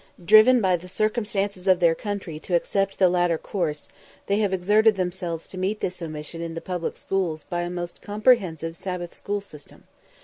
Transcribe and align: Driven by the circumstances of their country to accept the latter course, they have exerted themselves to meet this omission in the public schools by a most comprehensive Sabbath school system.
Driven 0.25 0.61
by 0.61 0.77
the 0.77 0.87
circumstances 0.87 1.67
of 1.67 1.79
their 1.79 1.93
country 1.93 2.39
to 2.39 2.55
accept 2.55 2.97
the 2.97 3.07
latter 3.07 3.37
course, 3.37 3.87
they 4.25 4.39
have 4.39 4.51
exerted 4.51 4.95
themselves 4.95 5.47
to 5.49 5.59
meet 5.59 5.79
this 5.79 6.01
omission 6.01 6.41
in 6.41 6.55
the 6.55 6.59
public 6.59 6.97
schools 6.97 7.45
by 7.51 7.61
a 7.61 7.69
most 7.69 8.01
comprehensive 8.01 8.75
Sabbath 8.75 9.13
school 9.13 9.41
system. 9.41 9.83